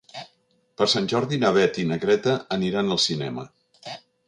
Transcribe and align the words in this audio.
Per 0.79 0.87
Sant 0.93 1.09
Jordi 1.13 1.39
na 1.43 1.51
Beth 1.59 1.77
i 1.83 1.85
na 1.91 1.99
Greta 2.05 2.35
aniran 2.59 2.93
al 2.97 3.03
cinema. 3.07 3.49